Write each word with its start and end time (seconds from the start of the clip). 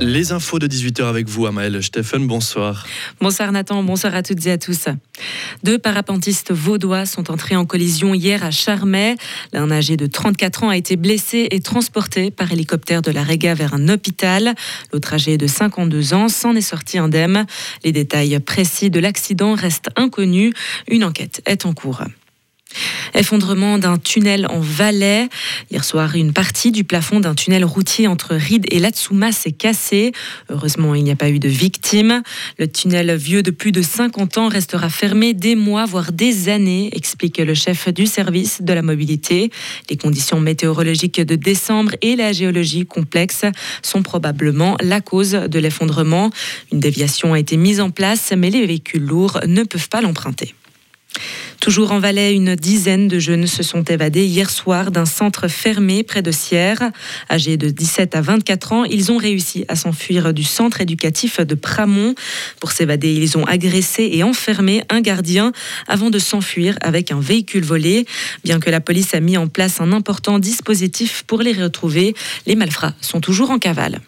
Les 0.00 0.32
infos 0.32 0.58
de 0.58 0.66
18h 0.66 1.04
avec 1.04 1.28
vous, 1.28 1.46
Amael 1.46 1.82
Steffen, 1.82 2.26
bonsoir. 2.26 2.86
Bonsoir 3.20 3.52
Nathan, 3.52 3.82
bonsoir 3.82 4.14
à 4.14 4.22
toutes 4.22 4.46
et 4.46 4.52
à 4.52 4.56
tous. 4.56 4.86
Deux 5.62 5.78
parapentistes 5.78 6.52
vaudois 6.52 7.04
sont 7.04 7.30
entrés 7.30 7.54
en 7.54 7.66
collision 7.66 8.14
hier 8.14 8.42
à 8.42 8.50
Charmey. 8.50 9.16
L'un 9.52 9.70
âgé 9.70 9.98
de 9.98 10.06
34 10.06 10.64
ans 10.64 10.68
a 10.70 10.78
été 10.78 10.96
blessé 10.96 11.48
et 11.50 11.60
transporté 11.60 12.30
par 12.30 12.50
hélicoptère 12.50 13.02
de 13.02 13.10
la 13.10 13.22
Réga 13.22 13.52
vers 13.52 13.74
un 13.74 13.90
hôpital. 13.90 14.54
L'autre 14.90 15.12
âgé 15.12 15.36
de 15.36 15.46
52 15.46 16.14
ans 16.14 16.28
s'en 16.28 16.56
est 16.56 16.62
sorti 16.62 16.96
indemne. 16.96 17.44
Les 17.84 17.92
détails 17.92 18.40
précis 18.40 18.88
de 18.88 19.00
l'accident 19.00 19.54
restent 19.54 19.90
inconnus. 19.96 20.54
Une 20.88 21.04
enquête 21.04 21.42
est 21.44 21.66
en 21.66 21.74
cours. 21.74 22.02
Effondrement 23.14 23.78
d'un 23.78 23.98
tunnel 23.98 24.46
en 24.48 24.60
Valais. 24.60 25.28
Hier 25.70 25.84
soir, 25.84 26.14
une 26.14 26.32
partie 26.32 26.70
du 26.70 26.84
plafond 26.84 27.20
d'un 27.20 27.34
tunnel 27.34 27.64
routier 27.64 28.06
entre 28.06 28.34
Ride 28.34 28.66
et 28.70 28.78
Latsuma 28.78 29.32
s'est 29.32 29.52
cassée. 29.52 30.12
Heureusement, 30.48 30.94
il 30.94 31.04
n'y 31.04 31.10
a 31.10 31.16
pas 31.16 31.28
eu 31.28 31.38
de 31.38 31.48
victimes. 31.48 32.22
Le 32.58 32.70
tunnel 32.70 33.14
vieux 33.16 33.42
de 33.42 33.50
plus 33.50 33.72
de 33.72 33.82
50 33.82 34.38
ans 34.38 34.48
restera 34.48 34.88
fermé 34.88 35.34
des 35.34 35.56
mois, 35.56 35.86
voire 35.86 36.12
des 36.12 36.48
années, 36.48 36.90
explique 36.92 37.38
le 37.38 37.54
chef 37.54 37.88
du 37.88 38.06
service 38.06 38.62
de 38.62 38.72
la 38.72 38.82
mobilité. 38.82 39.50
Les 39.88 39.96
conditions 39.96 40.40
météorologiques 40.40 41.20
de 41.20 41.34
décembre 41.34 41.92
et 42.02 42.16
la 42.16 42.32
géologie 42.32 42.86
complexe 42.86 43.44
sont 43.82 44.02
probablement 44.02 44.76
la 44.80 45.00
cause 45.00 45.32
de 45.32 45.58
l'effondrement. 45.58 46.30
Une 46.72 46.80
déviation 46.80 47.34
a 47.34 47.38
été 47.38 47.56
mise 47.56 47.80
en 47.80 47.90
place, 47.90 48.32
mais 48.36 48.50
les 48.50 48.66
véhicules 48.66 49.04
lourds 49.04 49.40
ne 49.46 49.64
peuvent 49.64 49.88
pas 49.88 50.00
l'emprunter. 50.00 50.54
Toujours 51.60 51.92
en 51.92 51.98
Valais, 51.98 52.34
une 52.34 52.56
dizaine 52.56 53.06
de 53.06 53.18
jeunes 53.18 53.46
se 53.46 53.62
sont 53.62 53.84
évadés 53.84 54.24
hier 54.24 54.48
soir 54.48 54.90
d'un 54.90 55.04
centre 55.04 55.46
fermé 55.46 56.02
près 56.02 56.22
de 56.22 56.30
Sierre. 56.30 56.90
Âgés 57.30 57.58
de 57.58 57.68
17 57.68 58.16
à 58.16 58.22
24 58.22 58.72
ans, 58.72 58.84
ils 58.84 59.12
ont 59.12 59.18
réussi 59.18 59.66
à 59.68 59.76
s'enfuir 59.76 60.32
du 60.32 60.42
centre 60.42 60.80
éducatif 60.80 61.38
de 61.38 61.54
Pramont. 61.54 62.14
Pour 62.60 62.72
s'évader, 62.72 63.12
ils 63.12 63.36
ont 63.36 63.44
agressé 63.44 64.08
et 64.10 64.22
enfermé 64.22 64.82
un 64.88 65.02
gardien 65.02 65.52
avant 65.86 66.08
de 66.08 66.18
s'enfuir 66.18 66.78
avec 66.80 67.12
un 67.12 67.20
véhicule 67.20 67.64
volé. 67.64 68.06
Bien 68.42 68.58
que 68.58 68.70
la 68.70 68.80
police 68.80 69.12
a 69.12 69.20
mis 69.20 69.36
en 69.36 69.46
place 69.46 69.82
un 69.82 69.92
important 69.92 70.38
dispositif 70.38 71.24
pour 71.26 71.42
les 71.42 71.52
retrouver, 71.52 72.14
les 72.46 72.56
malfrats 72.56 72.94
sont 73.02 73.20
toujours 73.20 73.50
en 73.50 73.58
cavale. 73.58 74.00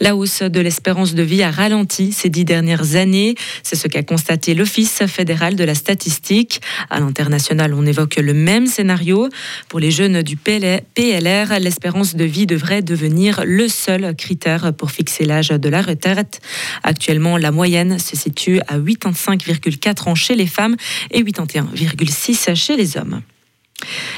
La 0.00 0.16
hausse 0.16 0.42
de 0.42 0.60
l'espérance 0.60 1.14
de 1.14 1.22
vie 1.22 1.42
a 1.42 1.50
ralenti 1.50 2.12
ces 2.12 2.28
dix 2.28 2.44
dernières 2.44 2.96
années. 2.96 3.34
C'est 3.62 3.76
ce 3.76 3.88
qu'a 3.88 4.02
constaté 4.02 4.54
l'Office 4.54 5.04
fédéral 5.06 5.56
de 5.56 5.64
la 5.64 5.74
statistique. 5.74 6.60
À 6.90 7.00
l'international, 7.00 7.74
on 7.74 7.86
évoque 7.86 8.16
le 8.16 8.34
même 8.34 8.66
scénario. 8.66 9.28
Pour 9.68 9.80
les 9.80 9.90
jeunes 9.90 10.22
du 10.22 10.36
PLR, 10.36 11.58
l'espérance 11.60 12.14
de 12.14 12.24
vie 12.24 12.46
devrait 12.46 12.82
devenir 12.82 13.42
le 13.44 13.68
seul 13.68 14.14
critère 14.16 14.72
pour 14.72 14.90
fixer 14.90 15.24
l'âge 15.24 15.48
de 15.48 15.68
la 15.68 15.82
retraite. 15.82 16.40
Actuellement, 16.82 17.36
la 17.36 17.50
moyenne 17.50 17.98
se 17.98 18.16
situe 18.16 18.60
à 18.68 18.78
85,4 18.78 20.08
ans 20.08 20.14
chez 20.14 20.34
les 20.34 20.46
femmes 20.46 20.76
et 21.10 21.22
81,6 21.22 22.54
chez 22.54 22.76
les 22.76 22.96
hommes. 22.96 23.22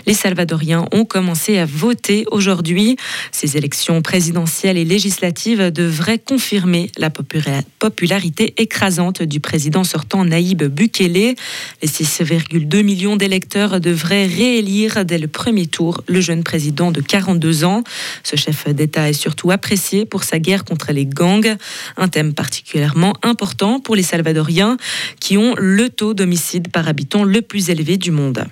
Les 0.06 0.14
Salvadoriens 0.14 0.86
ont 0.92 1.04
commencé 1.04 1.58
à 1.58 1.66
voter 1.66 2.24
aujourd'hui. 2.30 2.96
Ces 3.32 3.56
élections 3.56 4.02
présidentielles 4.02 4.76
et 4.76 4.84
législatives 4.84 5.70
devraient 5.70 6.18
confirmer 6.18 6.90
la 6.98 7.10
popularité 7.10 8.54
écrasante 8.58 9.22
du 9.22 9.40
président 9.40 9.84
sortant 9.84 10.24
Naïb 10.24 10.64
Bukele. 10.64 11.34
Les 11.82 11.88
6,2 11.88 12.82
millions 12.82 13.16
d'électeurs 13.16 13.80
devraient 13.80 14.26
réélire 14.26 15.04
dès 15.04 15.18
le 15.18 15.28
premier 15.28 15.66
tour 15.66 16.02
le 16.06 16.20
jeune 16.20 16.42
président 16.42 16.90
de 16.90 17.00
42 17.00 17.64
ans. 17.64 17.84
Ce 18.22 18.36
chef 18.36 18.68
d'État 18.68 19.08
est 19.08 19.12
surtout 19.12 19.50
apprécié 19.50 20.04
pour 20.04 20.24
sa 20.24 20.38
guerre 20.38 20.64
contre 20.64 20.92
les 20.92 21.06
gangs, 21.06 21.56
un 21.96 22.08
thème 22.08 22.34
particulièrement 22.34 23.14
important 23.22 23.80
pour 23.80 23.96
les 23.96 24.02
Salvadoriens 24.02 24.76
qui 25.20 25.36
ont 25.36 25.54
le 25.56 25.88
taux 25.88 26.14
d'homicide 26.14 26.68
par 26.68 26.88
habitant 26.88 27.24
le 27.24 27.42
plus 27.42 27.70
élevé 27.70 27.96
du 27.96 28.10
monde. 28.10 28.46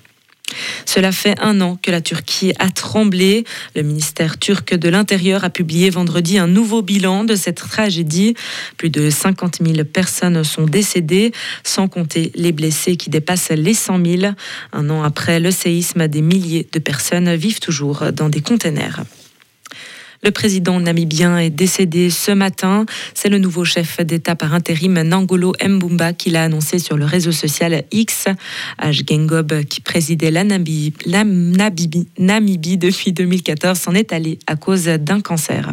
Cela 0.87 1.13
fait 1.13 1.39
un 1.41 1.61
an 1.61 1.79
que 1.81 1.91
la 1.91 2.01
Turquie 2.01 2.53
a 2.59 2.71
tremblé. 2.71 3.45
Le 3.75 3.83
ministère 3.83 4.39
turc 4.39 4.75
de 4.75 4.89
l'Intérieur 4.89 5.45
a 5.45 5.51
publié 5.51 5.91
vendredi 5.91 6.39
un 6.39 6.47
nouveau 6.47 6.83
bilan 6.83 7.25
de 7.25 7.35
cette 7.35 7.57
tragédie. 7.57 8.35
Plus 8.77 8.91
de 8.91 9.11
50 9.11 9.59
000 9.65 9.85
personnes 9.85 10.43
sont 10.45 10.65
décédées, 10.65 11.33
sans 11.65 11.89
compter 11.89 12.33
les 12.35 12.53
blessés 12.53 12.97
qui 12.97 13.11
dépassent 13.11 13.51
les 13.51 13.75
100 13.75 14.05
000. 14.05 14.33
Un 14.73 14.91
an 14.91 15.03
après 15.03 15.41
le 15.41 15.51
séisme, 15.51 16.09
des 16.09 16.23
milliers 16.23 16.69
de 16.73 16.79
personnes 16.79 17.35
vivent 17.35 17.61
toujours 17.61 18.13
dans 18.13 18.29
des 18.29 18.41
containers. 18.41 19.05
Le 20.25 20.31
président 20.31 20.79
namibien 20.79 21.37
est 21.39 21.51
décédé 21.51 22.09
ce 22.09 22.31
matin. 22.31 22.87
C'est 23.13 23.29
le 23.29 23.39
nouveau 23.39 23.65
chef 23.65 24.01
d'État 24.01 24.37
par 24.37 24.55
intérim 24.55 25.03
Nangolo 25.03 25.53
Mbumba 25.61 26.13
qui 26.13 26.31
l'a 26.31 26.45
annoncé 26.45 26.79
sur 26.79 26.97
le 26.97 27.05
réseau 27.05 27.33
social 27.33 27.83
X. 27.91 28.29
H. 28.81 29.03
Gengob, 29.09 29.65
qui 29.65 29.81
présidait 29.81 30.31
la 30.31 30.45
Namibie, 30.45 30.95
la 31.07 31.25
Namibie 31.25 32.79
depuis 32.79 33.13
2014, 33.13 33.77
s'en 33.77 33.95
est 33.95 34.13
allé 34.13 34.39
à 34.47 34.55
cause 34.55 34.85
d'un 34.85 35.21
cancer. 35.21 35.73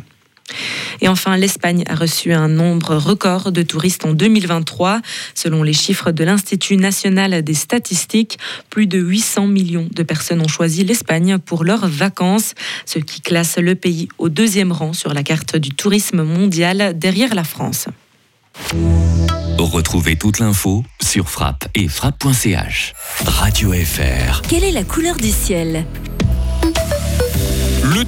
Et 1.01 1.07
enfin, 1.07 1.37
l'Espagne 1.37 1.83
a 1.87 1.95
reçu 1.95 2.33
un 2.33 2.47
nombre 2.47 2.95
record 2.95 3.51
de 3.51 3.61
touristes 3.61 4.05
en 4.05 4.13
2023. 4.13 5.01
Selon 5.35 5.63
les 5.63 5.73
chiffres 5.73 6.11
de 6.11 6.23
l'Institut 6.23 6.77
national 6.77 7.43
des 7.43 7.53
statistiques, 7.53 8.37
plus 8.69 8.87
de 8.87 8.99
800 8.99 9.47
millions 9.47 9.87
de 9.91 10.03
personnes 10.03 10.41
ont 10.41 10.47
choisi 10.47 10.83
l'Espagne 10.83 11.37
pour 11.37 11.63
leurs 11.63 11.87
vacances, 11.87 12.53
ce 12.85 12.99
qui 12.99 13.21
classe 13.21 13.57
le 13.57 13.75
pays 13.75 14.09
au 14.17 14.29
deuxième 14.29 14.71
rang 14.71 14.93
sur 14.93 15.13
la 15.13 15.23
carte 15.23 15.55
du 15.55 15.71
tourisme 15.71 16.23
mondial 16.23 16.97
derrière 16.97 17.35
la 17.35 17.43
France. 17.43 17.87
Retrouvez 19.57 20.15
toute 20.15 20.39
l'info 20.39 20.83
sur 21.01 21.29
frappe 21.29 21.67
et 21.75 21.87
frappe.ch. 21.87 22.93
Radio 23.25 23.71
FR. 23.71 24.41
Quelle 24.41 24.63
est 24.63 24.71
la 24.71 24.83
couleur 24.83 25.15
du 25.15 25.29
ciel? 25.29 25.85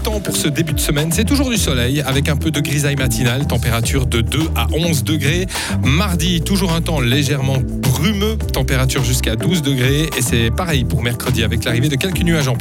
Temps 0.02 0.20
pour 0.20 0.36
ce 0.36 0.48
début 0.48 0.74
de 0.74 0.80
semaine, 0.80 1.12
c'est 1.12 1.24
toujours 1.24 1.50
du 1.50 1.58
soleil 1.58 2.02
avec 2.02 2.28
un 2.30 2.36
peu 2.36 2.50
de 2.52 2.60
grisaille 2.60 2.96
matinale, 2.96 3.46
température 3.46 4.06
de 4.08 4.22
2 4.22 4.40
à 4.56 4.68
11 4.74 5.04
degrés. 5.04 5.46
Mardi, 5.84 6.42
toujours 6.42 6.74
un 6.74 6.82
temps 6.82 7.00
légèrement 7.00 7.58
brumeux, 7.62 8.38
température 8.38 9.04
jusqu'à 9.04 9.36
12 9.36 9.62
degrés. 9.62 10.10
Et 10.18 10.22
c'est 10.22 10.50
pareil 10.50 10.86
pour 10.86 11.04
mercredi 11.04 11.44
avec 11.44 11.64
l'arrivée 11.64 11.90
de 11.90 11.96
quelques 11.96 12.22
nuages 12.22 12.48
en 12.48 12.56
plus. 12.56 12.60